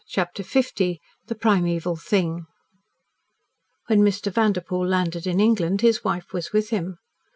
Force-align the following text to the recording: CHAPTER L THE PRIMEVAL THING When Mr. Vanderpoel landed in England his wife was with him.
CHAPTER 0.07 0.41
L 0.41 0.95
THE 1.27 1.35
PRIMEVAL 1.39 1.95
THING 1.97 2.47
When 3.85 3.99
Mr. 3.99 4.31
Vanderpoel 4.33 4.87
landed 4.87 5.27
in 5.27 5.39
England 5.39 5.81
his 5.81 6.03
wife 6.03 6.33
was 6.33 6.51
with 6.51 6.71
him. 6.71 6.97